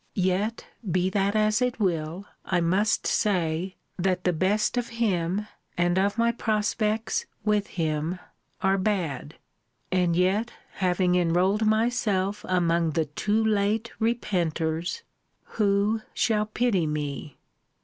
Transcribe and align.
Yet, 0.15 0.65
be 0.89 1.11
that 1.11 1.35
as 1.35 1.61
it 1.61 1.79
will, 1.79 2.25
I 2.43 2.59
must 2.59 3.05
say, 3.05 3.75
that 3.99 4.23
the 4.23 4.33
best 4.33 4.75
of 4.75 4.87
him, 4.97 5.45
and 5.77 5.99
of 5.99 6.17
my 6.17 6.31
prospects 6.31 7.27
with 7.45 7.67
him, 7.67 8.17
are 8.63 8.79
bad; 8.79 9.35
and 9.91 10.15
yet, 10.15 10.53
having 10.77 11.13
enrolled 11.13 11.67
myself 11.67 12.43
among 12.49 12.93
the 12.93 13.05
too 13.05 13.45
late 13.45 13.91
repenters, 13.99 15.03
who 15.43 16.01
shall 16.15 16.47
pity 16.47 16.87
me? 16.87 17.37